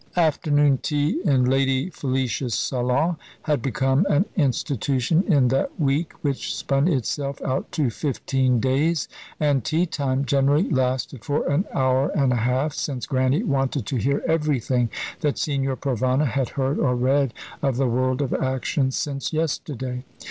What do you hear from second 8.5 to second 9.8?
days, and